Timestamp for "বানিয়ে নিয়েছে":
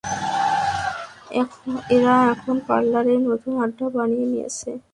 3.95-4.69